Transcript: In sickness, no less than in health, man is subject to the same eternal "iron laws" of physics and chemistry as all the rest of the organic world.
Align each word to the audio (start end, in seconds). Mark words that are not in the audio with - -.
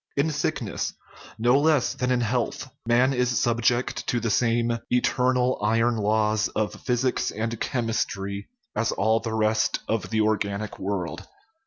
In 0.17 0.31
sickness, 0.31 0.95
no 1.37 1.59
less 1.59 1.93
than 1.93 2.09
in 2.09 2.21
health, 2.21 2.67
man 2.87 3.13
is 3.13 3.37
subject 3.39 4.07
to 4.07 4.19
the 4.19 4.31
same 4.31 4.79
eternal 4.89 5.59
"iron 5.61 5.95
laws" 5.95 6.47
of 6.47 6.73
physics 6.73 7.29
and 7.29 7.59
chemistry 7.59 8.47
as 8.75 8.91
all 8.91 9.19
the 9.19 9.35
rest 9.35 9.81
of 9.87 10.09
the 10.09 10.21
organic 10.21 10.79
world. 10.79 11.27